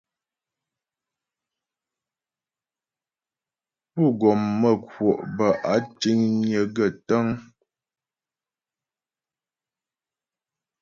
[3.93, 7.27] Pú́ gɔm mə́ kwɔ' bə́ áa tíŋnyə̌ gaə́ tə́ŋ.